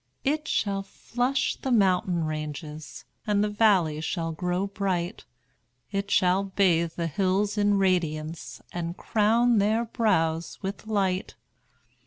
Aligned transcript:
It 0.23 0.47
shall 0.47 0.81
flush 0.81 1.57
the 1.57 1.71
mountain 1.71 2.23
ranges, 2.23 3.05
And 3.27 3.43
the 3.43 3.49
valleys 3.49 4.03
shall 4.03 4.31
grow 4.31 4.65
bright; 4.65 5.25
It 5.91 6.09
shall 6.09 6.43
bathe 6.45 6.93
the 6.93 7.05
hills 7.05 7.55
in 7.55 7.75
radiance, 7.77 8.63
And 8.71 8.97
crown 8.97 9.59
their 9.59 9.85
brows 9.85 10.57
with 10.63 10.87
light. 10.87 11.35